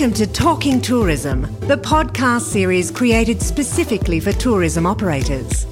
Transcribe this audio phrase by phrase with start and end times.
[0.00, 5.66] Welcome to Talking Tourism, the podcast series created specifically for tourism operators.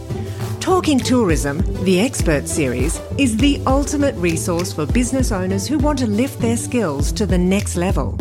[0.61, 6.07] Talking Tourism, the expert series, is the ultimate resource for business owners who want to
[6.07, 8.19] lift their skills to the next level.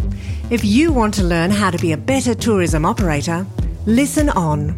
[0.50, 3.46] If you want to learn how to be a better tourism operator,
[3.86, 4.78] listen on.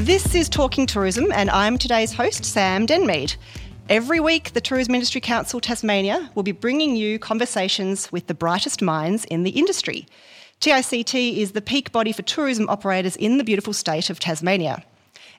[0.00, 3.36] This is Talking Tourism, and I'm today's host, Sam Denmead.
[3.90, 8.80] Every week, the Tourism Industry Council Tasmania will be bringing you conversations with the brightest
[8.80, 10.06] minds in the industry.
[10.60, 14.82] TICT is the peak body for tourism operators in the beautiful state of Tasmania.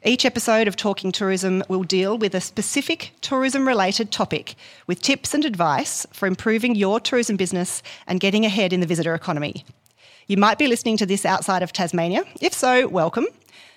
[0.03, 4.53] Each episode of Talking Tourism will deal with a specific tourism related topic
[4.85, 9.15] with tips and advice for improving your tourism business and getting ahead in the visitor
[9.15, 9.65] economy.
[10.27, 12.23] You might be listening to this outside of Tasmania.
[12.41, 13.27] If so, welcome.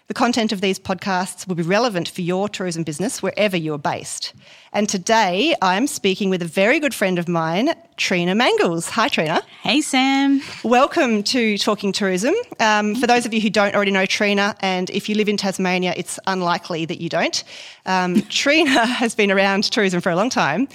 [0.07, 3.79] The content of these podcasts will be relevant for your tourism business wherever you are
[3.79, 4.33] based.
[4.73, 8.89] And today I'm speaking with a very good friend of mine, Trina Mangles.
[8.89, 9.43] Hi, Trina.
[9.63, 10.41] Hey, Sam.
[10.65, 12.33] Welcome to Talking Tourism.
[12.61, 15.37] Um, for those of you who don't already know Trina, and if you live in
[15.37, 17.45] Tasmania, it's unlikely that you don't.
[17.85, 20.67] Um, Trina has been around tourism for a long time.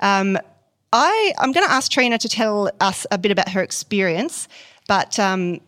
[0.00, 0.36] Um,
[0.92, 4.46] I, I'm going to ask Trina to tell us a bit about her experience,
[4.88, 5.60] but um,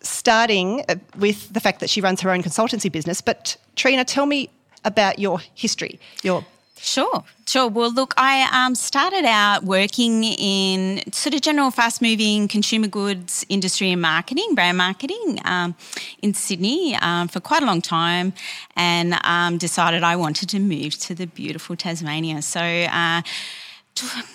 [0.00, 3.20] starting uh, with the fact that she runs her own consultancy business.
[3.20, 4.50] But Trina, tell me
[4.84, 6.44] about your history, your
[6.82, 7.68] Sure, sure.
[7.68, 13.44] Well, look, I um, started out working in sort of general fast moving consumer goods
[13.50, 15.74] industry and marketing, brand marketing um,
[16.22, 18.32] in Sydney um, for quite a long time
[18.76, 22.40] and um, decided I wanted to move to the beautiful Tasmania.
[22.40, 23.20] So, uh,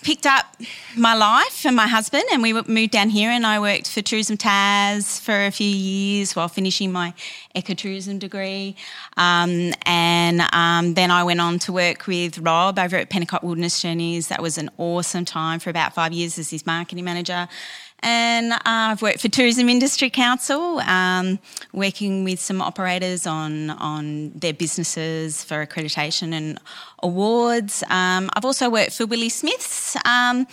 [0.04, 0.46] picked up
[0.98, 3.30] my life and my husband, and we moved down here.
[3.30, 7.14] And I worked for Tourism Tas for a few years while finishing my
[7.56, 8.76] ecotourism degree.
[9.18, 13.82] Um, and um, then I went on to work with Rob over at Pennicott Wilderness
[13.82, 14.28] Journeys.
[14.28, 17.48] That was an awesome time for about five years as his marketing manager.
[18.02, 21.40] And uh, I've worked for Tourism Industry Council, um,
[21.74, 26.60] working with some operators on on their businesses for accreditation and
[27.06, 27.84] awards.
[27.90, 30.48] Um, I've also worked for Willie Smiths, um,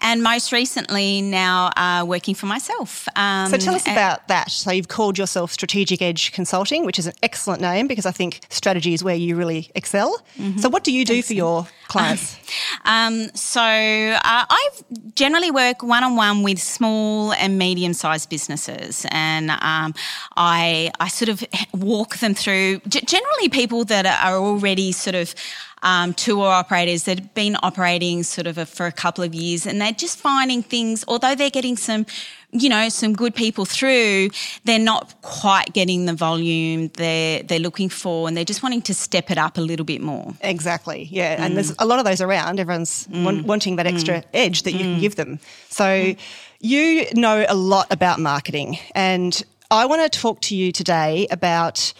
[0.00, 3.06] and most recently now uh, working for myself.
[3.14, 4.50] Um, so tell us about that.
[4.50, 8.40] So you've called yourself Strategic Edge Consulting, which is an excellent name because I think
[8.48, 10.18] strategy is where you really excel.
[10.38, 10.58] Mm-hmm.
[10.58, 11.28] So what do you do Thanks.
[11.28, 12.36] for your clients?
[12.84, 14.68] Um, so uh, I
[15.14, 19.94] generally work one on one with small and medium sized businesses, and um,
[20.36, 21.44] I I sort of
[21.74, 25.34] walk them through generally people that are already sort of
[25.82, 29.66] um, tour operators that have been operating sort of a, for a couple of years
[29.66, 32.06] and they're just finding things, although they're getting some
[32.50, 34.30] you know some good people through
[34.64, 38.94] they're not quite getting the volume they're they're looking for and they're just wanting to
[38.94, 41.40] step it up a little bit more exactly yeah mm.
[41.40, 43.22] and there's a lot of those around everyone's mm.
[43.22, 44.24] want, wanting that extra mm.
[44.32, 45.00] edge that you can mm.
[45.00, 45.38] give them
[45.68, 46.18] so mm.
[46.60, 51.92] you know a lot about marketing and i want to talk to you today about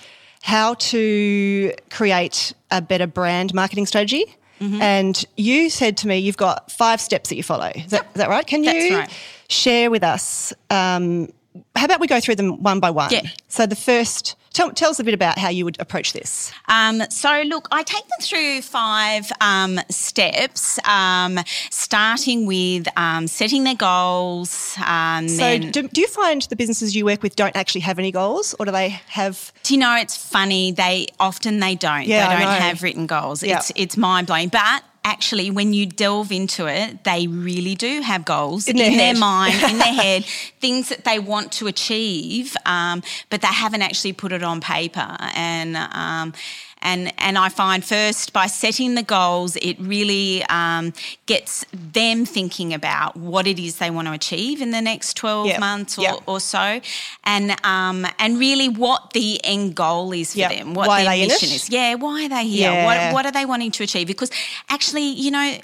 [0.43, 4.25] how to create a better brand marketing strategy.
[4.61, 4.83] Mm-hmm.
[4.83, 7.71] And you said to me, you've got five steps that you follow.
[7.75, 8.07] Is that, yep.
[8.15, 8.47] is that right?
[8.47, 9.11] Can you right.
[9.49, 10.53] share with us?
[10.71, 11.29] Um,
[11.77, 13.11] how about we go through them one by one?
[13.11, 13.23] Yeah.
[13.49, 16.53] So the first Tell, tell us a bit about how you would approach this.
[16.67, 21.39] Um, so, look, I take them through five um, steps, um,
[21.71, 24.77] starting with um, setting their goals.
[24.85, 28.11] Um, so, do, do, you find the businesses you work with don't actually have any
[28.11, 29.53] goals, or do they have?
[29.63, 30.73] Do you know it's funny?
[30.73, 32.07] They often they don't.
[32.07, 33.43] Yeah, they don't have written goals.
[33.45, 33.59] Yeah.
[33.59, 38.25] It's it's mind blowing, but actually, when you delve into it, they really do have
[38.25, 40.25] goals in their, in their mind, in their head,
[40.61, 45.17] things that they want to achieve, um, but they haven't actually put it on paper.
[45.35, 46.35] And um,
[46.83, 50.93] and, and I find first by setting the goals, it really um,
[51.27, 55.47] gets them thinking about what it is they want to achieve in the next 12
[55.47, 55.61] yep.
[55.61, 56.23] months or, yep.
[56.27, 56.81] or, so.
[57.25, 60.53] And, um, and really what the end goal is for yep.
[60.53, 61.69] them, what why their mission is.
[61.69, 62.71] Yeah, why are they here?
[62.71, 63.11] Yeah.
[63.11, 64.07] What, what, are they wanting to achieve?
[64.07, 64.31] Because
[64.69, 65.59] actually, you know,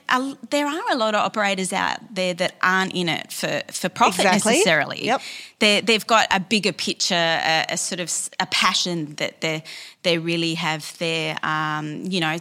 [0.51, 4.27] there are a lot of operators out there that aren't in it for, for profit
[4.27, 4.53] exactly.
[4.53, 5.05] necessarily.
[5.05, 5.21] Yep
[5.65, 9.65] they they've got a bigger picture, a, a, sort of a passion that they
[10.05, 12.39] they really have their um, you know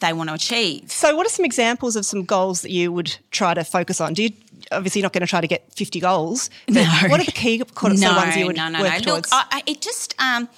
[0.00, 0.90] they want to achieve.
[0.90, 4.14] So, what are some examples of some goals that you would try to focus on?
[4.14, 4.30] Do you
[4.70, 6.50] obviously not going to try to get fifty goals?
[6.68, 6.84] no.
[7.08, 9.14] What are the key no, ones you would no, no, work no.
[9.14, 10.14] Look, I, it just.
[10.20, 10.48] Um,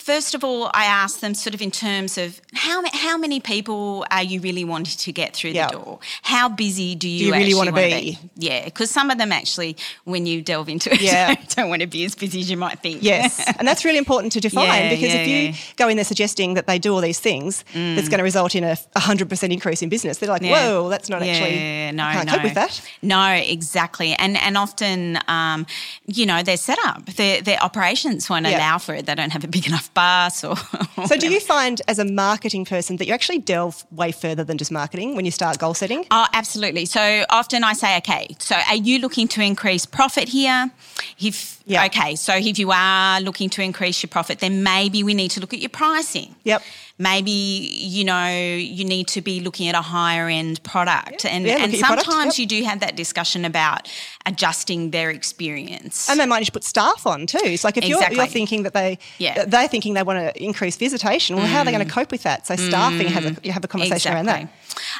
[0.00, 4.04] first of all, I ask them sort of in terms of how how many people
[4.10, 5.66] are you really wanting to get through Yeah.
[5.68, 5.98] the door?
[6.22, 8.18] How busy do you, Do you really actually wanna wanna be?
[8.36, 11.34] Yeah, because some of them actually, when you delve into it, Yeah.
[11.56, 13.02] don't want to be as busy as you might think.
[13.02, 15.54] Yes, and that's really important to define Yeah, because yeah, if you yeah.
[15.76, 18.64] go in there suggesting that they do all these things, that's going to result in
[18.64, 20.18] a 100% increase in business.
[20.18, 20.50] They're like, Mm.
[20.52, 22.32] Whoa, that's not Yeah, actually, no, I can't no.
[22.34, 22.80] cope with that.
[23.02, 25.66] No, exactly, and and often, um,
[26.06, 29.04] you know, their setup, their their operations won't allow for it.
[29.06, 30.56] They don't have a big enough bus, or
[31.06, 34.58] So, do you find as a marketing person that you actually delve way further than
[34.58, 36.04] just marketing when you start goal setting?
[36.10, 36.86] Oh, absolutely.
[36.86, 40.70] So often I say, okay, so are you looking to increase profit here?
[41.18, 41.84] If Yeah.
[41.86, 45.40] okay, so if you are looking to increase your profit, then maybe we need to
[45.40, 46.34] look at your pricing.
[46.44, 46.62] Yep.
[47.00, 51.62] Maybe you know you need to be looking at a higher end product, and Yeah,
[51.62, 52.42] and your product, sometimes yep.
[52.50, 53.88] you do have that discussion about
[54.26, 56.10] adjusting their experience.
[56.10, 57.38] And they might just put staff on too.
[57.42, 59.46] It's like if you're, you're thinking that they Yeah.
[59.46, 62.22] they're thinking they want to increase visitation, well, how are they going to cope with
[62.24, 62.46] that?
[62.46, 64.48] So staffing has a, you have a conversation around that.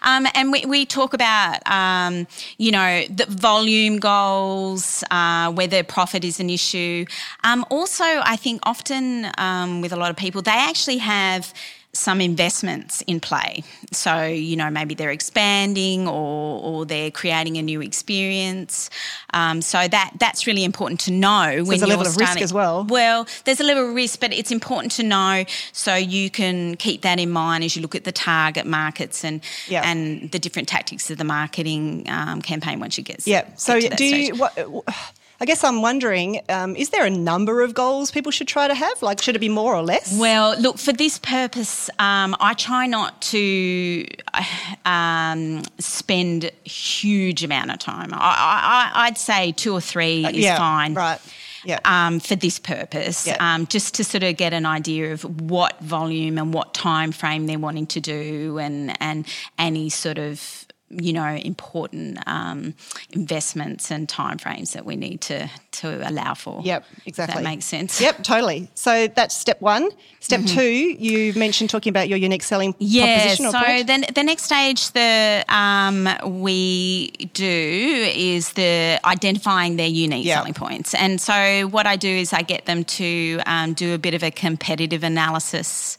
[0.02, 2.26] Um, and we, we talk about, um,
[2.56, 7.04] you know, the volume goals, uh, whether profit is an issue.
[7.44, 11.52] Um, also, I think often um, with a lot of people, they actually have
[11.92, 13.64] some investments in play.
[13.90, 18.90] So, you know, maybe they're expanding or, or they're creating a new experience.
[19.34, 22.52] Um, so that that's really important to know when there's a level of risk as
[22.52, 22.86] well.
[22.88, 27.02] well, there's a level of risk, but it's important to know so you can keep
[27.02, 29.82] that in mind as you look at the target markets and Yeah.
[29.84, 33.46] and the different tactics of the marketing um, campaign once you get Yeah.
[33.56, 34.34] So get that do you?
[34.36, 34.84] What,
[35.42, 38.74] I guess I'm wondering: um, is there a number of goals people should try to
[38.74, 39.00] have?
[39.02, 40.18] Like, should it be more or less?
[40.18, 44.06] Well, look, for this purpose, um, I try not to
[44.84, 48.12] um, spend huge amount of time.
[48.12, 48.18] I,
[48.94, 50.94] I, I'd say two or three is Uh, yeah, fine.
[50.94, 51.20] Right.
[51.62, 51.78] Yeah.
[51.84, 56.38] um, for this purpose, um, just to sort of get an idea of what volume
[56.38, 59.26] and what time frame they're wanting to do, and and
[59.58, 62.74] any sort of you know important um,
[63.10, 66.60] investments and timeframes that we need to to allow for.
[66.64, 67.34] Yep, exactly.
[67.42, 68.00] that makes sense.
[68.00, 68.68] Yep, totally.
[68.74, 69.90] So that's step one.
[70.20, 70.54] Step Mm-hmm.
[70.58, 74.42] two, you mentioned talking about your unique selling Yeah, proposition or so then the next
[74.44, 76.08] stage that um,
[76.42, 77.44] we do
[78.14, 80.36] is the identifying their unique Yeah.
[80.38, 80.94] selling points.
[80.94, 84.22] And so what I do is I get them to um, do a bit of
[84.22, 85.98] a competitive analysis,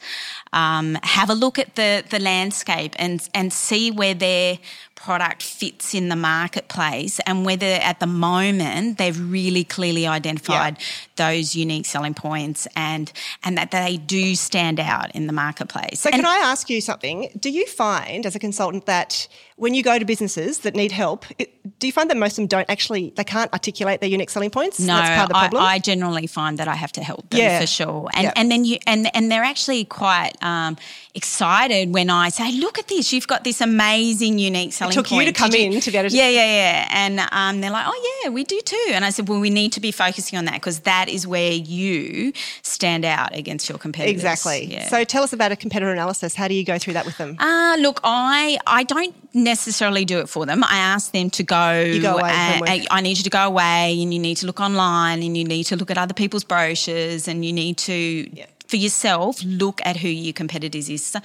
[0.54, 4.58] um, have a look at the, the landscape and, and see where their
[5.04, 10.78] product fits in the marketplace and whether at the moment they've really clearly identified
[11.16, 13.12] those unique selling points and
[13.44, 16.00] and that they do stand out in the marketplace.
[16.02, 17.30] So, And- can I ask you something?
[17.40, 21.26] Do you find, as a consultant, that when you go to businesses that need help,
[21.40, 21.50] it,
[21.80, 24.50] do you find that most of them don't actually they can't articulate their unique selling
[24.50, 24.80] points?
[24.80, 25.74] No, that's part of the I.
[25.74, 27.60] I generally find that I have to help them Yeah.
[27.62, 28.34] for sure, and Yeah.
[28.36, 30.78] and then you and and they're actually quite um,
[31.14, 33.12] excited when I say, "Look at this!
[33.14, 35.36] You've got this amazing, unique selling." took you to point.
[35.36, 38.22] come Did in to be able to- Yeah, yeah, yeah, and um, they're like, "Oh
[38.24, 40.56] yeah, we do too." And I said, "Well, we need to be focusing on that
[40.56, 44.66] because that is where you stand out against your competitors." exactly.
[44.66, 44.88] Yeah.
[44.90, 46.36] So, tell us about a competitor analysis.
[46.36, 47.38] How do you go through that with them?
[47.40, 50.64] Uh, look, I I don't necessarily do it for them.
[50.64, 51.82] I ask them to go.
[51.82, 54.60] You go away, and I need you to go away, and you need to look
[54.60, 58.30] online, and you need to look at other people's brochures, and you need to.
[58.72, 61.16] For yourself, look at who your competitors is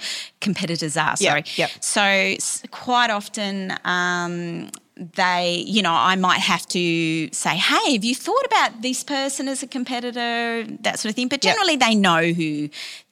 [0.47, 1.15] competitors are.
[1.15, 1.43] Sorry.
[1.55, 1.69] yep.
[1.95, 2.35] So
[2.71, 3.53] quite often,
[3.85, 4.69] um,
[5.15, 9.47] they, you know, I might have to say, "Hey, have you thought about this person
[9.47, 11.29] as a competitor?" That sort of thing.
[11.29, 11.53] But Yep.
[11.55, 12.51] generally, they know who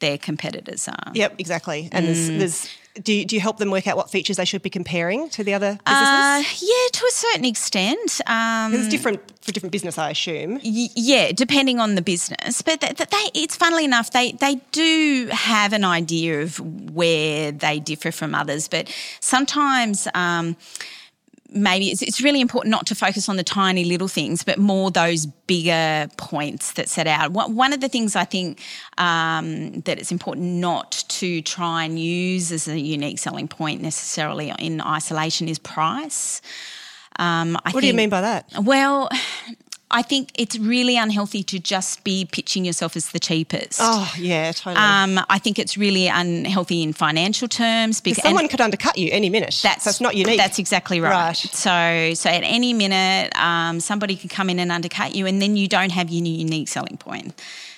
[0.03, 1.11] their competitors are.
[1.13, 1.81] Yep, exactly.
[1.93, 2.39] And there's, Mm.
[2.39, 2.67] there's
[3.03, 5.43] do you, do you help them work out what features they should be comparing to
[5.43, 6.61] the other Uh, businesses?
[6.69, 8.21] yeah, to a certain extent.
[8.27, 10.55] Um, it's different for different business, I assume.
[10.63, 12.61] y- yeah, depending on the business.
[12.61, 16.59] But th- th- they, it's funnily enough, they, they do have an idea of
[16.93, 18.67] where they differ from others.
[18.67, 20.07] But sometimes.
[20.13, 20.55] Um,
[21.55, 24.91] Maybe it's, it's really important not to focus on the tiny little things, but more
[24.91, 27.31] those bigger points that set out.
[27.31, 28.61] One of the things I think
[28.97, 34.53] um, that it's important not to try and use as a unique selling point necessarily
[34.59, 36.41] in isolation is price.
[37.17, 38.45] Um, I What do you mean by that?
[38.61, 39.09] well,
[39.95, 43.79] I think it's really unhealthy to just be pitching yourself as the cheapest.
[43.81, 44.75] Oh, yeah, totally.
[44.75, 49.29] Um, I think it's really unhealthy in financial terms because Someone could undercut you any
[49.29, 49.57] minute.
[49.63, 50.37] that's so it's not unique.
[50.37, 51.11] That's exactly right.
[51.11, 51.37] Right.
[51.37, 55.55] So, so at any minute, um, somebody could come in and undercut you, and then
[55.55, 57.33] you don't have your unique selling point.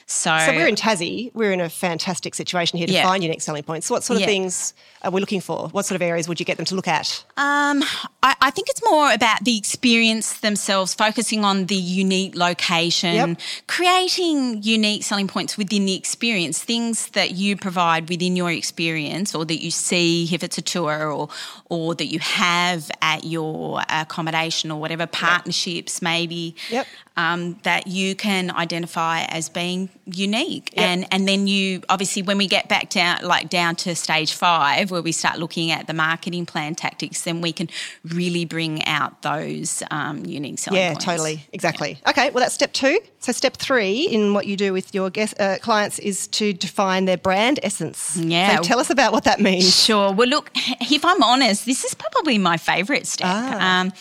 [0.10, 1.32] So, So we're in Tassie.
[1.34, 3.04] We're in a fantastic situation here to Yeah.
[3.04, 3.88] find unique selling points.
[3.88, 4.28] So what sort of Yeah.
[4.28, 5.68] things are we looking for?
[5.74, 7.26] What sort of areas would you get them to look at?
[7.36, 7.84] Um,
[8.24, 13.40] I, I think it's more about the experience themselves, focusing on the unique location, Yep.
[13.68, 19.44] creating unique selling points within the experience, things that you provide within your experience or
[19.44, 21.28] that you see if it's a tour or
[21.70, 26.88] or that you have at your accommodation or whatever partnerships maybe Yep.
[27.18, 32.48] Um, that you can identify as being unique and and then you obviously when we
[32.48, 36.46] get back down like down to stage five where we start looking at the marketing
[36.46, 37.68] plan tactics then we can
[38.06, 41.06] really bring out those um, unique selling Yeah, points.
[41.06, 41.46] totally.
[41.52, 42.00] Exactly.
[42.08, 43.00] Okay, well, that's step two.
[43.20, 47.06] So, step three in what you do with your guest, uh, clients is to define
[47.06, 48.16] their brand essence.
[48.16, 48.58] Yeah.
[48.58, 49.84] So, tell us about what that means.
[49.84, 50.14] Sure.
[50.14, 53.28] Well, look, if I'm honest, this is probably my favourite step.
[53.30, 53.82] Ah.
[53.82, 53.92] Um,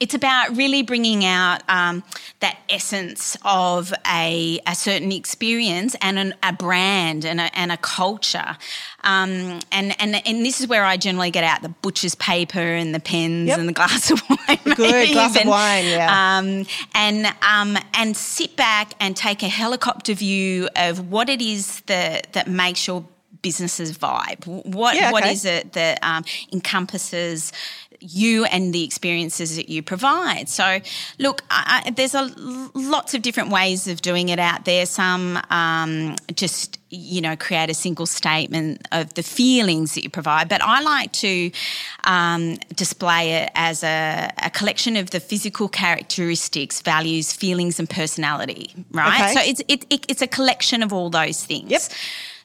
[0.00, 2.04] it's about really bringing out um,
[2.38, 7.76] that essence of a, a certain experience and an, a brand and a, and a
[7.78, 8.56] culture.
[9.02, 12.94] Um, and, and, and this is where I generally get out the butcher's paper and
[12.94, 13.58] the pens Yep.
[13.58, 14.58] and the glass of wine.
[14.64, 16.38] Good maybe glass of wine, yeah.
[16.38, 16.64] Um,
[16.94, 22.32] and, um, and sit back and take a helicopter view of what it is that,
[22.34, 23.04] that makes your
[23.42, 24.46] business's vibe.
[24.46, 25.32] What Yeah, okay.
[25.32, 27.52] is it that um, encompasses
[28.00, 30.48] you and the experiences that you provide?
[30.48, 30.80] So,
[31.18, 32.32] look, I, there's a
[32.74, 34.86] lots of different ways of doing it out there.
[34.86, 40.48] Some um, just you know create a single statement of the feelings that you provide,
[40.48, 41.50] but I like to
[42.04, 48.72] um, display it as a, a collection of the physical characteristics, values, feelings, and personality.
[48.92, 49.20] Right.
[49.20, 49.34] Okay.
[49.34, 51.70] So it's it, it, it's a collection of all those things.
[51.70, 51.82] Yep.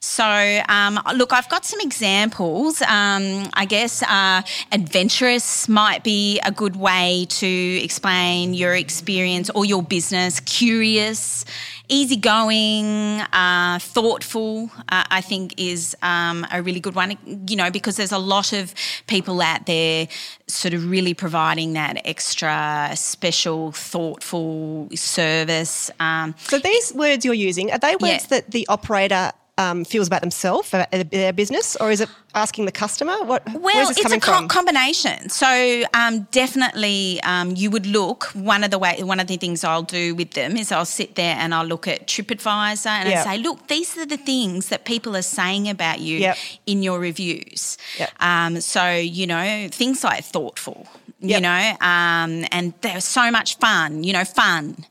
[0.03, 2.81] So, um, look, I've got some examples.
[2.81, 4.41] Um, I guess uh,
[4.73, 7.47] adventurous might be a good way to
[7.81, 10.41] explain your experience or your business.
[10.41, 11.45] Curious,
[11.87, 17.17] easygoing, uh, thoughtful, uh, I think is um, a really good one,
[17.47, 18.73] you know, because there's a lot of
[19.07, 20.09] people out there
[20.47, 25.89] sort of really providing that extra special, thoughtful service.
[26.01, 28.27] Um, So, these words you're using, are they words Yeah.
[28.31, 32.71] that the operator um, feels about themselves, about their- business, or is it asking the
[32.71, 33.13] customer?
[33.23, 34.47] What, Well, it's a coming co- from?
[34.47, 35.29] combination.
[35.29, 38.25] So um, definitely, um, you would look.
[38.33, 41.13] One of the way, one of the things I'll do with them is I'll sit
[41.15, 43.21] there and I'll look at TripAdvisor and Yeah.
[43.21, 46.37] I say, look, these are the things that people are saying about you Yep.
[46.65, 47.77] in your reviews.
[47.99, 48.11] Yep.
[48.21, 50.87] Um, so you know things like thoughtful.
[51.19, 54.03] You know, um, and they're so much fun.
[54.03, 54.83] You know, fun.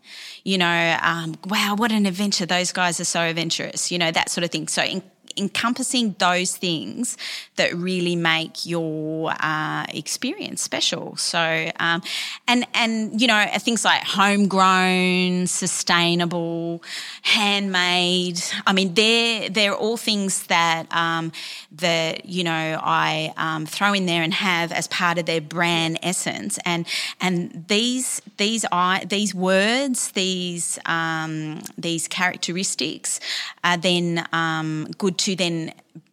[0.44, 2.46] You know, um, wow, what an adventure!
[2.46, 3.92] Those guys are so adventurous.
[3.92, 4.68] You know, that sort of thing.
[4.68, 4.82] So.
[4.82, 5.02] In,
[5.36, 7.16] encompassing those things
[7.56, 11.16] that really make your uh, experience special.
[11.16, 12.02] So, um,
[12.48, 16.82] and and you know things like homegrown, sustainable,
[17.22, 18.42] handmade.
[18.66, 21.32] I mean, they're they're all things that um,
[21.72, 25.98] that you know I um, throw in there and have as part of their brand
[26.02, 26.58] essence.
[26.64, 26.86] And
[27.20, 33.20] and these these I these words, these um, these characteristics,
[33.64, 35.72] are then um, good to then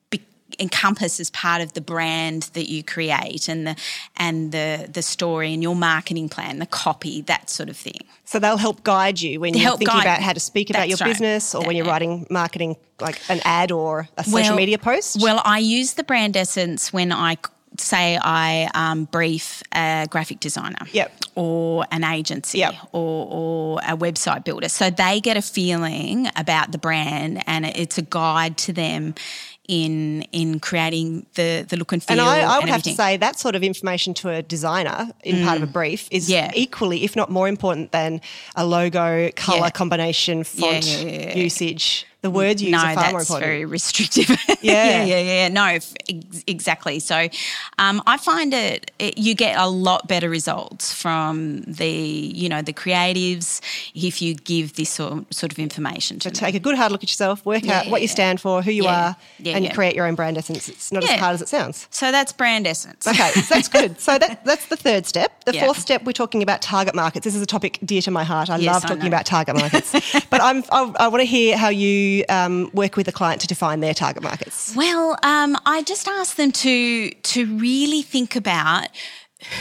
[0.09, 0.19] be,
[0.59, 3.75] encompass as part of the brand that you create and the
[4.17, 8.01] and the the story and your marketing plan, the copy, that sort of thing.
[8.25, 10.87] So they'll help guide you when To you're thinking guide- about how to speak about
[10.89, 11.07] your right.
[11.09, 15.17] business or when you're writing marketing, like an ad or a social Well- media post.
[15.21, 17.37] Well, I use the brand essence when I
[17.77, 21.11] say I um, brief a graphic designer Yep.
[21.35, 22.75] or an agency Yep.
[22.91, 24.69] or, or a website builder.
[24.69, 29.15] So they get a feeling about the brand and it's a guide to them
[29.67, 32.19] in in creating the, the look and feel.
[32.19, 35.11] and I, I would and have to say that sort of information to a designer
[35.23, 36.31] in part of a brief is Mm.
[36.31, 36.51] Yeah.
[36.55, 38.19] equally, if not more important than
[38.55, 39.69] a logo, color Yeah.
[39.69, 41.37] combination, font yeah.
[41.37, 42.07] usage.
[42.21, 43.45] The words you use no, are far that's more important.
[43.45, 44.29] very restrictive.
[44.61, 45.03] Yeah.
[45.03, 45.47] yeah, yeah, yeah.
[45.47, 46.99] No, f- ex- exactly.
[46.99, 47.29] So,
[47.77, 52.61] um, I find it, it you get a lot better results from the you know
[52.61, 53.61] the creatives
[53.95, 56.39] if you give this sort, sort of information to So them.
[56.39, 58.71] take a good hard look at yourself, work Yeah, out what you stand for, who
[58.71, 59.73] you are, and yeah.
[59.73, 60.67] create your own brand essence.
[60.67, 61.87] It's not as hard as it sounds.
[61.89, 63.07] So that's brand essence.
[63.07, 63.97] Okay, so that's good.
[64.01, 65.45] So that, that's the third step.
[65.45, 67.23] The fourth step, we're talking about target markets.
[67.23, 68.49] This is a topic dear to my heart.
[68.49, 69.07] I Yes, love talking know.
[69.07, 69.93] about target markets.
[70.29, 71.69] but I'm, I, I want to hear how
[72.27, 74.73] um, work with a client to define their target markets.
[74.75, 78.87] Well, um, I just ask them to to really think about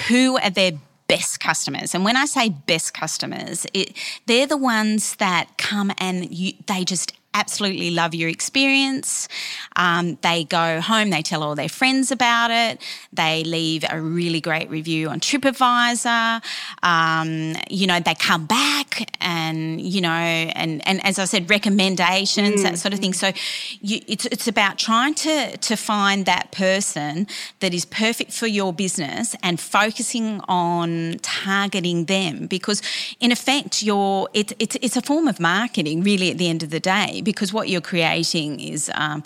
[0.08, 0.72] who are their
[1.08, 6.30] best customers, and when I say best customers, it, they're the ones that come and
[6.30, 9.28] you, they just absolutely love your experience.
[9.76, 12.82] Um, they go home, they tell all their friends about it,
[13.12, 16.42] they leave a really great review on TripAdvisor.
[16.82, 22.60] Um, you know, they come back and, you know, and, and as I said, recommendations,
[22.60, 22.62] mm.
[22.64, 23.12] that sort of thing.
[23.12, 23.32] So
[23.80, 27.26] you, it's, it's about trying to, to find that person
[27.60, 32.82] that is perfect for your business and focusing on targeting them because,
[33.20, 36.70] in effect, you're, it, it's, it's a form of marketing, really, at the end of
[36.70, 39.22] the day because what you're creating is um,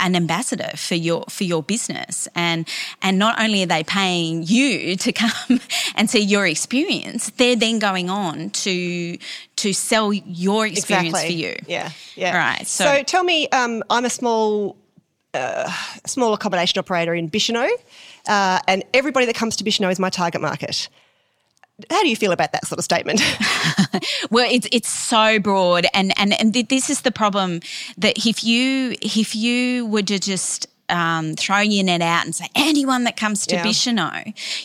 [0.00, 2.68] an ambassador for your for your business and
[3.02, 5.60] and not only are they paying you to come
[5.94, 9.16] and see your experience they're then going on to
[9.56, 11.30] to sell your experience exactly.
[11.30, 14.76] for you yeah yeah right so, so tell me um, i'm a small
[15.36, 15.70] uh,
[16.06, 17.68] small accommodation operator in Bicheno,
[18.26, 20.88] uh, and everybody that comes to Bicheno is my target market.
[21.90, 23.20] How do you feel about that sort of statement?
[24.30, 27.60] well, it's it's so broad, and and and this is the problem
[27.98, 32.48] that if you if you were to just um, throw your net out and say
[32.54, 33.62] anyone that comes to yeah.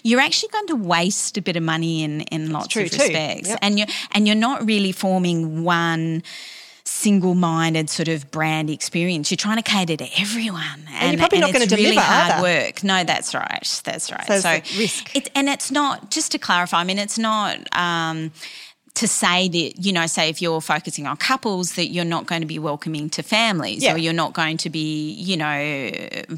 [0.03, 3.59] you're actually going to waste a bit of money in in lots of respects, yep.
[3.61, 6.23] and you and you're not really forming one
[6.91, 9.31] single minded sort of brand experience.
[9.31, 10.61] You're trying to cater to everyone.
[10.87, 12.43] And, and you're probably and not going to deliver really hard either.
[12.43, 12.83] work.
[12.83, 13.81] No, that's right.
[13.83, 14.27] That's right.
[14.27, 15.15] So, so risk.
[15.15, 17.57] It, and it's not, just to clarify, I mean, it's not.
[17.75, 18.31] Um,
[18.93, 22.41] to say that, you know, say if you're focusing on couples, that you're not going
[22.41, 23.93] to be welcoming to families yeah.
[23.93, 25.89] or you're not going to be, you know,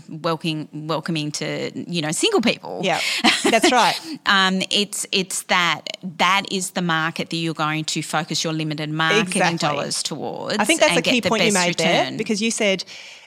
[0.10, 2.82] welcoming welcoming to, you know, single people.
[2.84, 3.00] Yeah,
[3.44, 3.96] that's right.
[4.26, 8.90] um, it's it's that that is the market that you're going to focus your limited
[8.90, 9.58] marketing exactly.
[9.58, 10.58] dollars towards.
[10.58, 11.88] I think that's a key point you made return.
[11.88, 12.84] there because you said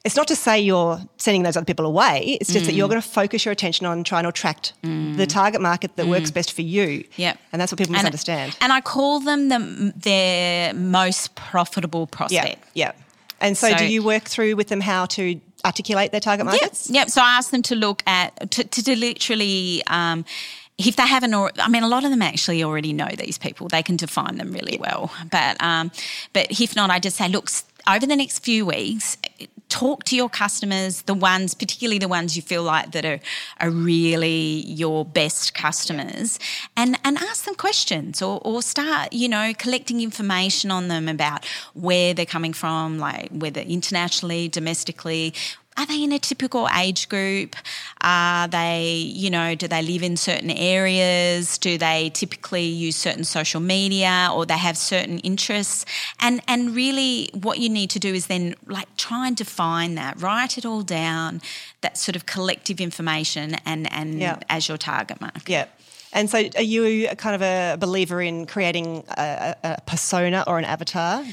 [0.07, 2.39] it's not to say you're sending those other people away.
[2.41, 2.69] It's just mm.
[2.69, 5.17] that you're going to focus your attention on trying to attract mm.
[5.17, 6.11] the target market that mm.
[6.11, 7.05] works best for you.
[7.17, 7.37] Yep.
[7.51, 8.57] And that's what people and, misunderstand.
[8.61, 12.65] And I call them the, their most profitable prospect.
[12.75, 12.93] Yeah.
[12.93, 13.03] yeah.
[13.41, 16.89] And so, so, do you work through with them how to articulate their target markets?
[16.89, 16.95] Yep.
[16.95, 17.11] yep.
[17.11, 20.25] So I ask them to look at, to, to literally, um,
[20.79, 23.67] if they haven't, or I mean, a lot of them actually already know these people.
[23.67, 25.11] They can define them really well.
[25.33, 25.91] But um,
[26.33, 27.51] but if not, I just say, look,
[27.89, 29.17] over the next few weeks,
[29.77, 33.21] talk to your customers, the ones, particularly the ones you feel like that are,
[33.61, 36.39] are really your best customers,
[36.79, 41.45] and, and ask them questions or, or start, you know, collecting information on them about
[41.75, 45.35] where they're coming from, like whether internationally, domestically,
[45.79, 47.55] are they in a typical age group?
[48.01, 51.59] Are they, you know, do they live in certain areas?
[51.59, 55.85] Do they typically use certain social media or they have certain interests?
[56.21, 60.21] And and really what you need to do is then like try and define that,
[60.21, 61.43] write it all down,
[61.83, 64.39] that sort of collective information and and yeah.
[64.49, 65.49] as your target market.
[65.49, 65.67] Yeah.
[66.13, 70.65] And so, are you kind of a believer in creating a, a persona or an
[70.65, 71.25] avatar?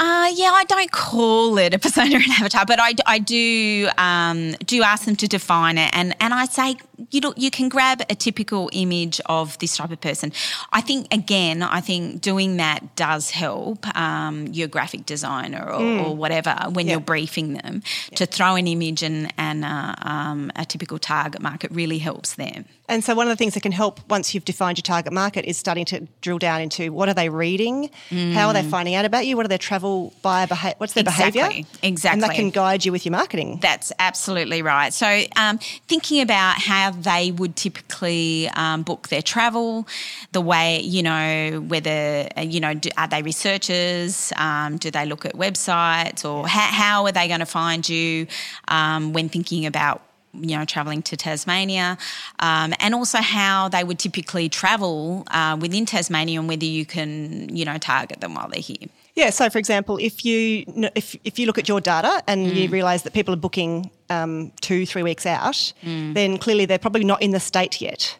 [0.00, 4.52] Uh, yeah, I don't call it a persona and avatar, but I, I do um,
[4.64, 6.76] do ask them to define it, and and I say
[7.10, 10.32] you know you can grab a typical image of this type of person.
[10.72, 16.06] I think again, I think doing that does help um, your graphic designer or, mm.
[16.06, 17.82] or whatever when you're briefing them
[18.14, 22.66] to throw an image and and uh, um, a typical target market really helps them.
[22.88, 25.44] And so, one of the things that can help once you've defined your target market
[25.44, 28.32] is starting to drill down into what are they reading, mm.
[28.32, 29.87] how are they finding out about you, what are their travel
[30.22, 31.40] buyer behavior, what's their exactly.
[31.40, 33.58] behaviour, exactly, and that can guide you with your marketing.
[33.60, 34.92] That's absolutely right.
[34.92, 39.86] So, um, thinking about how they would typically um, book their travel,
[40.32, 45.06] the way you know whether uh, you know do, are they researchers, um, do they
[45.06, 48.26] look at websites, or how, how are they going to find you
[48.68, 50.02] um, when thinking about
[50.34, 51.98] you know, travelling to Tasmania,
[52.38, 57.54] um, and also how they would typically travel uh, within Tasmania and whether you can,
[57.54, 58.88] you know, target them while they're here.
[59.18, 59.30] Yeah.
[59.30, 62.54] So, for example, if you if if you look at your data and mm.
[62.54, 66.14] you realise that people are booking um, two three weeks out, mm.
[66.14, 68.16] then clearly they're probably not in the state yet.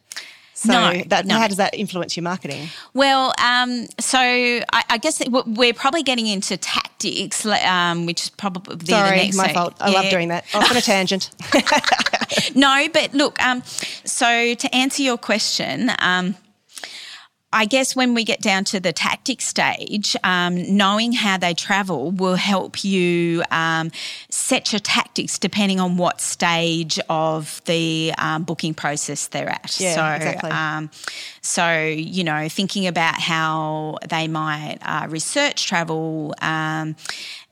[0.54, 1.36] So no, that, no.
[1.36, 2.68] how does that influence your marketing?
[2.92, 8.84] Well, um, so I, I, guess we're probably getting into tactics, um, which is probably
[8.86, 9.36] Sorry, the next.
[9.36, 9.76] my fault.
[9.80, 10.00] I yeah.
[10.00, 10.46] love doing that.
[10.54, 11.30] Off on a tangent.
[12.56, 13.40] no, but look.
[13.40, 13.62] Um,
[14.04, 15.92] so to answer your question.
[17.50, 22.10] I guess when we get down to the tactic stage, um, knowing how they travel
[22.10, 23.90] will help you um,
[24.28, 29.80] set your tactics depending on what stage of the um, booking process they're at.
[29.80, 30.50] Yeah, so, exactly.
[30.50, 30.90] Um,
[31.40, 36.96] so, you know, thinking about how they might uh, research travel um,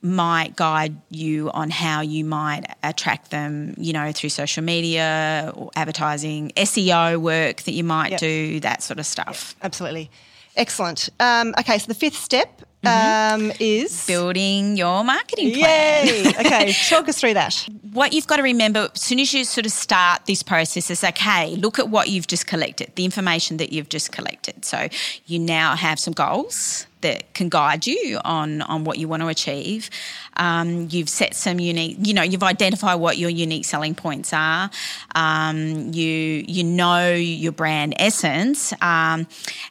[0.07, 5.71] might guide you on how you might attract them, you know, through social media or
[5.77, 8.21] advertising, SEO work that you might yep.
[8.21, 9.55] do, that sort of stuff.
[9.59, 10.11] Yep, absolutely.
[10.57, 11.11] Excellent.
[11.21, 16.07] Um, okay, so the fifth step um, is building your marketing plan.
[16.07, 16.29] Yay!
[16.41, 17.69] okay, talk us through that.
[17.97, 21.03] What you've got to remember as soon as you sort of start this process is
[21.03, 24.67] okay, look at what you've just collected, the information that you've just collected.
[24.67, 24.89] So
[25.25, 29.29] you now have some goals that can guide you on on what you want to
[29.29, 29.91] achieve.
[30.37, 34.71] Um, you've set some unique, you know, you've identified what your unique selling points are.
[35.15, 39.27] Um, you you know your brand essence um,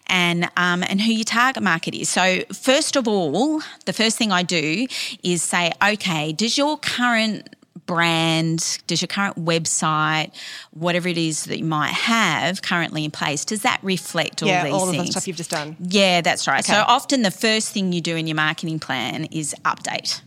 [0.07, 2.09] and um, and who your target market is.
[2.09, 4.87] So first of all, the first thing I do
[5.21, 7.54] is say, okay, does your current
[7.85, 10.31] brand, does your current website,
[10.71, 14.63] whatever it is that you might have currently in place, does that reflect all yeah,
[14.63, 14.99] these all things?
[14.99, 15.75] of the stuff you've just done.
[15.79, 16.63] Yeah, that's right.
[16.63, 16.73] Okay.
[16.73, 20.21] So often the first thing you do in your marketing plan is update.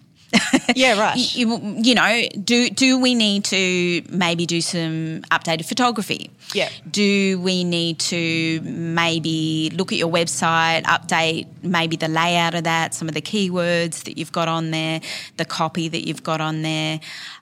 [0.74, 1.16] Yeah, right.
[1.36, 6.30] you, you know, do do we need to maybe do some updated photography?
[6.54, 6.68] Yeah.
[6.90, 12.94] Do we need to maybe look at your website, update maybe the layout of that,
[12.94, 15.00] some of the keywords that you've got on there,
[15.36, 17.00] the copy that you've got on there?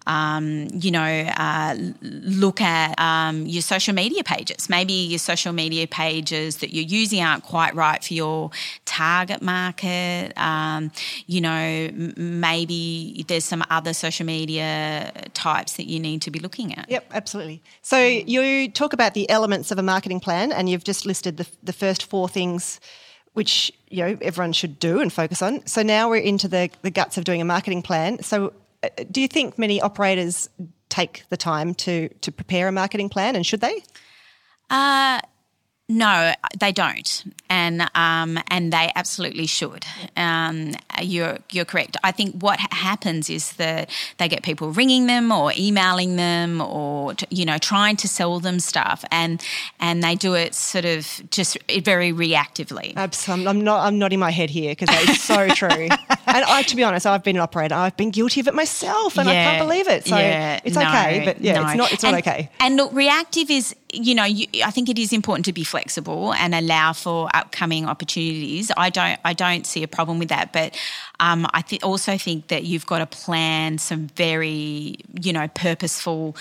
[0.08, 1.02] Um, you know,
[1.36, 4.68] uh, look at um, your social media pages.
[4.68, 8.50] Maybe your social media pages that you're using aren't quite right for your
[8.84, 10.32] target market.
[10.38, 10.92] Um,
[11.26, 12.14] you know, m-
[12.76, 16.90] maybe there's some other social media types that you need to be looking at.
[16.90, 17.62] Yep, absolutely.
[17.82, 21.46] So you talk about the elements of a marketing plan, and you've just listed the,
[21.62, 22.80] the first four things
[23.34, 25.66] which you know everyone should do and focus on.
[25.66, 28.22] So now we're into the, the guts of doing a marketing plan.
[28.22, 30.48] So uh, do you think many operators
[30.88, 33.82] take the time to to prepare a marketing plan, and should they?
[34.70, 35.20] Uh,
[35.88, 39.84] no, they don't, and um, and they absolutely should.
[40.16, 41.96] Um, you're you're correct.
[42.02, 46.60] I think what ha- happens is that they get people ringing them or emailing them
[46.60, 49.40] or t- you know trying to sell them stuff, and
[49.78, 52.92] and they do it sort of just very reactively.
[52.96, 53.86] Abs- I'm, I'm not.
[53.86, 55.68] I'm nodding my head here because it's so true.
[55.88, 55.90] and
[56.26, 57.76] I, to be honest, I've been an operator.
[57.76, 60.08] I've been guilty of it myself, and I can't believe it.
[60.08, 61.68] So yeah, it's no, okay, but yeah, no.
[61.68, 61.92] it's not.
[61.92, 62.50] It's not And- okay.
[62.58, 65.75] And look, reactive is, you know, you, I think it is important to be flexible
[65.78, 68.70] and allow for upcoming opportunities.
[68.76, 70.76] I don't, I don't see a problem with that, but
[71.20, 76.36] um, I th- also think that you've got to plan some very, you know, purposeful.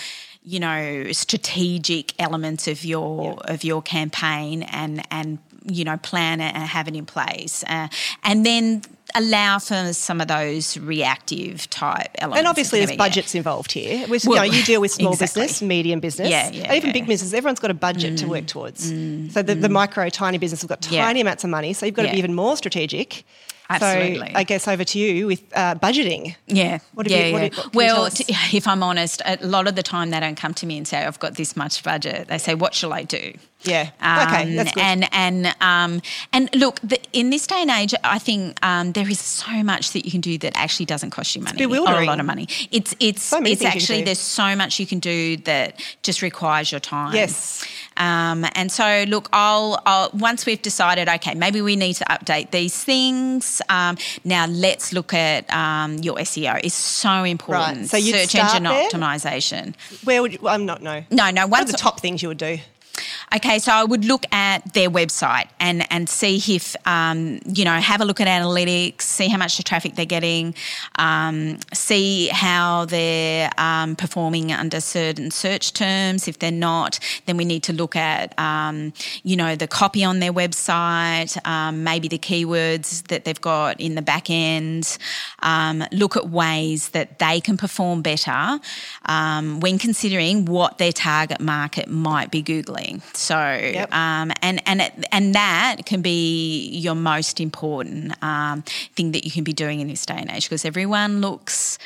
[0.47, 6.53] You know, strategic elements of your of your campaign, and and you know, plan it
[6.53, 7.87] and have it in place, uh,
[8.23, 8.83] and then
[9.15, 12.39] allow for some of those reactive type elements.
[12.39, 12.97] And obviously, there's it, yeah.
[12.97, 14.07] budgets involved here.
[14.07, 15.43] With, Well, you, know, you deal with small exactly.
[15.43, 16.89] business, medium business, Yeah, yeah, even.
[16.91, 16.93] Mm.
[16.93, 17.33] big business.
[17.33, 18.83] Everyone's got a budget to work towards.
[19.33, 21.73] so the, the micro, tiny business have got tiny amounts of money.
[21.73, 23.25] So you've got to be even more strategic.
[23.69, 24.27] Absolutely.
[24.27, 26.35] So I guess over to you with uh, budgeting.
[26.45, 26.79] Yeah.
[26.93, 27.43] What yeah, you- yeah.
[27.45, 30.65] you well, t- if I'm honest, a lot of the time they don't come to
[30.65, 32.27] me and say, I've got this much budget.
[32.27, 33.33] They say, what shall I do?
[33.63, 33.89] Yeah.
[33.99, 34.83] Um, okay, that's good.
[34.83, 39.09] And and um, and look, the, in this day and age, I think um, there
[39.09, 42.05] is so much that you can do that actually doesn't cost you money or a
[42.05, 42.47] lot of money.
[42.71, 45.37] It's it's So many it's things you can actually there's so much you can do
[45.37, 47.15] that just requires your time.
[47.15, 47.65] Yes.
[47.97, 52.51] Um, and so, look, I'll, I'll once we've decided, okay, maybe we need to update
[52.51, 53.61] these things.
[53.69, 56.59] Um, now let's look at um, your SEO.
[56.63, 57.87] It's so important.
[57.87, 58.89] So you'd search start engine there?
[58.89, 59.75] optimization.
[60.03, 61.03] Where would you, well, I'm not, no.
[61.09, 61.47] No, no.
[61.47, 62.57] One of the top things you would do?
[63.33, 67.73] Okay, so I would look at their website and and see if um, you know
[67.73, 70.53] have a look at analytics, see how much the traffic they're getting,
[70.99, 76.27] um, see how they're um, performing under certain search terms.
[76.27, 80.19] If they're not, then we need to look at um, you know the copy on
[80.19, 84.97] their website, um, maybe the keywords that they've got in the back end.
[85.39, 88.59] Um, look at ways that they can perform better
[89.05, 93.01] um, when considering what their target market might be googling.
[93.15, 93.35] So,
[93.91, 98.63] um, and and it, and that can be your most important um,
[98.95, 101.77] thing that you can be doing in this day and age because everyone looks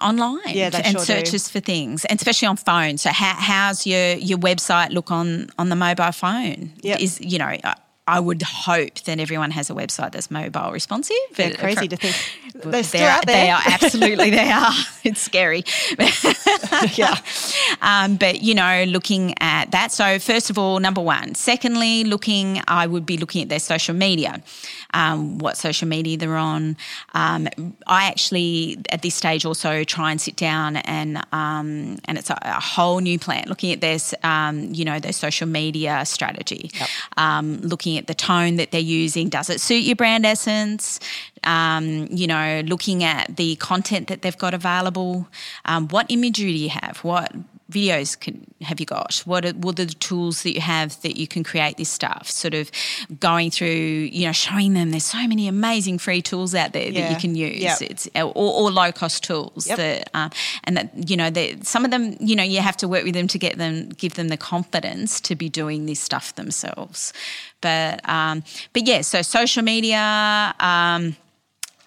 [0.00, 1.04] online Yeah, and sure do.
[1.04, 2.98] searches for things, and especially on phone.
[2.98, 6.72] So, how, how's your your website look on on the mobile phone?
[6.82, 7.00] Yep.
[7.00, 7.56] Is you know.
[8.06, 11.16] I- would hope that everyone has a website that's mobile responsive.
[11.34, 12.16] They're but crazy from- to think.
[12.64, 13.44] They're still out there.
[13.44, 14.72] They are absolutely they are.
[15.04, 15.62] It's scary.
[16.96, 17.16] yeah.
[17.80, 19.92] Um, but you know, looking at that.
[19.92, 21.34] So first of all, number one.
[21.36, 24.42] Secondly, looking, I would be looking at their social media,
[24.94, 26.76] um, what social media they're on.
[27.14, 27.46] Um,
[27.86, 32.38] I actually at this stage also try and sit down and um, and it's a,
[32.42, 33.44] a whole new plan.
[33.46, 36.70] Looking at their um, you know their social media strategy,
[37.16, 39.28] um, looking at the tone that they're using.
[39.28, 41.00] Does it suit your brand essence?
[41.44, 45.28] Um, you know, looking at the content that they've got available.
[45.64, 46.98] Um, what imagery do you have?
[46.98, 47.32] What
[47.70, 49.22] videos can have you got?
[49.26, 52.28] What are, what are the tools that you have that you can create this stuff?
[52.30, 52.70] Sort of
[53.20, 57.00] going through, you know, showing them there's so many amazing free tools out there Yeah.
[57.02, 57.60] that you can use.
[57.60, 57.82] Yep.
[57.82, 59.76] It's or, or low cost tools Yep.
[59.78, 60.30] that, um,
[60.64, 63.14] and that you know, that some of them, you know, you have to work with
[63.14, 67.12] them to get them, give them the confidence to be doing this stuff themselves.
[67.60, 70.54] But um, but yeah, so social media.
[70.60, 71.16] Um,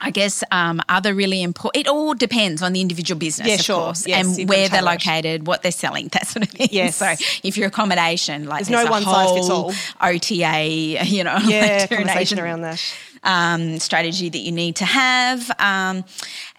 [0.01, 1.85] I guess um, other really important.
[1.85, 3.79] It all depends on the individual business, Yeah, of sure.
[3.83, 6.49] course, Yes, and you've got to where they're located, what they're selling, that sort of
[6.51, 6.69] thing.
[6.71, 6.95] Yes.
[6.95, 11.37] So if you're accommodation, like There's no a one size fits all OTA, you know,
[11.43, 12.81] Yeah, like, conversation around that.
[13.23, 15.51] um, strategy that you need to have.
[15.59, 16.05] Um,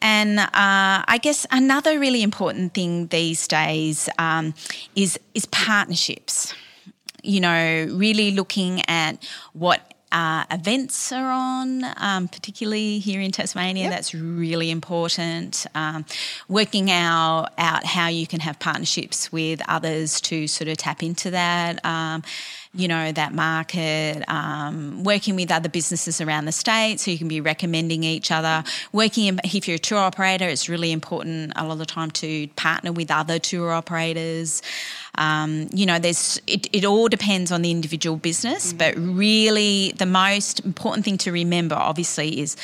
[0.03, 4.53] and uh, I guess another really important thing these days um,
[4.95, 6.53] is is partnerships.
[7.23, 9.90] You know, really looking at what.
[10.13, 13.85] Uh, events are on, um, particularly here in Tasmania.
[13.85, 13.93] Yep.
[13.93, 15.67] That's really important.
[15.75, 16.05] Um,
[16.49, 21.31] working out out how you can have partnerships with others to sort of tap into
[21.31, 21.85] that.
[21.85, 22.23] Um,
[22.73, 27.27] you know that market, um, working with other businesses around the state, so you can
[27.27, 28.63] be recommending each other.
[28.93, 32.13] Working in, if you're a tour operator, it's really important a lot of the time
[32.13, 34.63] to partner with other tour operators.
[35.17, 40.07] Um, you know, there's it, it all depends on the individual business, but really the
[40.07, 42.57] most important thing to remember, obviously, is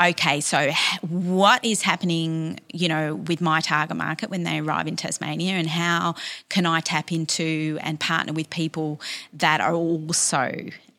[0.00, 0.70] okay, so
[1.08, 5.68] what is happening, you know, with my target market when they arrive in Tasmania and
[5.68, 6.14] how
[6.48, 9.00] can I tap into and partner with people
[9.32, 10.52] that are also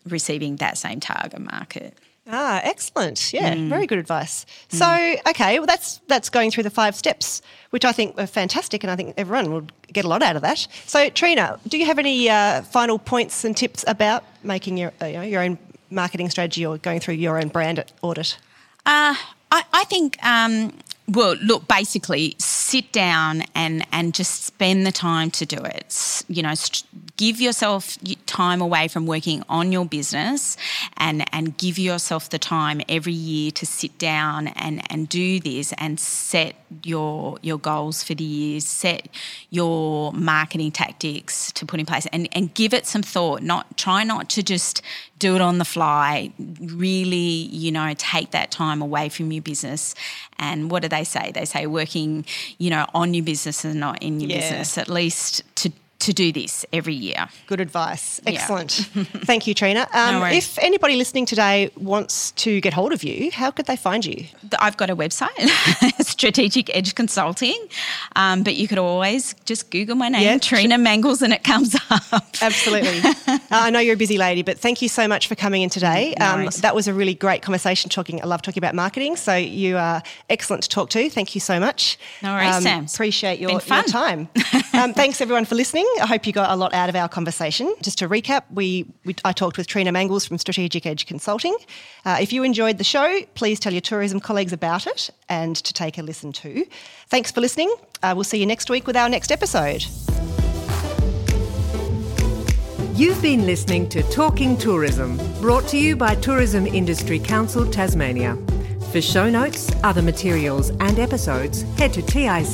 [0.07, 1.97] receiving that same target market?
[2.29, 3.31] Ah, excellent.
[3.31, 3.69] Yeah, Mm.
[3.69, 4.45] very good advice.
[4.67, 4.85] So,
[5.29, 8.91] okay, well, that's that's going through the five steps, which I think are fantastic, and
[8.91, 10.67] I think everyone will get a lot out of that.
[10.85, 15.05] So, Trina, do you have any uh, final points and tips about making your uh,
[15.05, 15.57] you know, your own
[15.89, 18.37] marketing strategy or going through your own brand audit?
[18.87, 19.13] Uh,
[19.51, 20.71] I, I think, um,
[21.09, 26.23] well, look, basically, sit down and, and just spend the time to do it.
[26.27, 26.83] You know, st-
[27.15, 30.57] give yourself time away from working on your business
[30.97, 35.73] and, and give yourself the time every year to sit down and, and do this
[35.77, 39.07] and set your your goals for the year, set
[39.49, 43.41] your marketing tactics to put in place and, and give it some thought.
[43.41, 44.81] Not try not to just
[45.19, 46.31] do it on the fly.
[46.59, 49.95] Really, you know, take that time away from your business.
[50.37, 51.31] And what do they say?
[51.33, 52.25] They say working,
[52.57, 54.39] you know, on your business and not in your Yeah.
[54.39, 55.71] business, at least to
[56.07, 57.27] to do this every year.
[57.47, 58.19] Good advice.
[58.25, 58.31] Yeah.
[58.33, 58.71] Excellent.
[59.25, 59.87] Thank you, Trina.
[59.93, 63.75] Um, No if anybody listening today wants to get hold of you, how could they
[63.75, 64.25] find you?
[64.59, 65.37] I've got a website,
[66.01, 67.59] Strategic Edge Consulting,
[68.15, 71.75] um, but you could always just Google my name, Yeah, Trina Mangles, and it comes
[71.89, 72.23] up.
[72.41, 72.99] Absolutely.
[73.27, 75.69] uh, I know you're a busy lady, but thank you so much for coming in
[75.69, 76.15] today.
[76.19, 77.89] No Um, that was a really great conversation.
[77.89, 79.15] Talking, I love talking about marketing.
[79.17, 81.09] So you are excellent to talk to.
[81.09, 81.97] Thank you so much.
[82.23, 82.85] No worries, Sam.
[82.85, 84.29] Appreciate your, your time.
[84.73, 85.87] um, thanks everyone for listening.
[85.99, 87.73] I hope you got a lot out of our conversation.
[87.81, 91.55] Just to recap, we, we I talked with Trina Mangles from Strategic Edge Consulting.
[92.05, 95.73] Uh, if you enjoyed the show, please tell your tourism colleagues about it and to
[95.73, 96.65] take a listen too.
[97.07, 97.73] Thanks for listening.
[98.03, 99.85] Uh, we'll see you next week with our next episode.
[102.93, 108.35] You've been listening to Talking Tourism, brought to you by Tourism Industry Council Tasmania.
[108.91, 112.47] For show notes, other materials, and episodes, head to tict.com.au.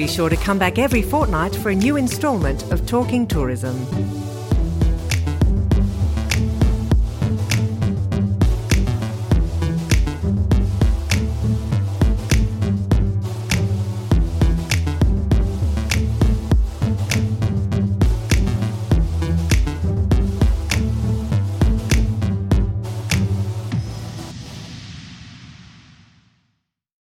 [0.00, 3.76] Be sure to come back every fortnight for a new instalment of Talking Tourism.